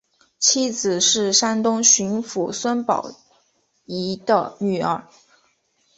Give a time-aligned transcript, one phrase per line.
[0.39, 3.11] 妻子是山东巡抚孙宝
[3.85, 5.07] 琦的女儿。